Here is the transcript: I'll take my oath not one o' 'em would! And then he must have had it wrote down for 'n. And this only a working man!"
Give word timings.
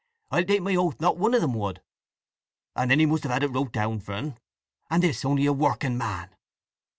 I'll 0.31 0.43
take 0.45 0.63
my 0.63 0.73
oath 0.73 0.99
not 0.99 1.17
one 1.17 1.35
o' 1.35 1.39
'em 1.39 1.53
would! 1.53 1.79
And 2.75 2.89
then 2.89 2.97
he 2.97 3.05
must 3.05 3.21
have 3.21 3.31
had 3.31 3.43
it 3.43 3.49
wrote 3.51 3.71
down 3.71 3.99
for 3.99 4.13
'n. 4.15 4.35
And 4.89 5.03
this 5.03 5.23
only 5.23 5.45
a 5.45 5.53
working 5.53 5.95
man!" 5.95 6.35